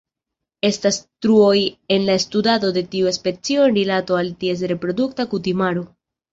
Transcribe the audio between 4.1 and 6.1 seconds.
al ties reprodukta kutimaro.